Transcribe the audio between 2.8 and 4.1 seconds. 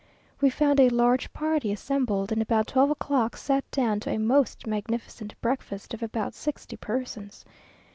o'clock sat down to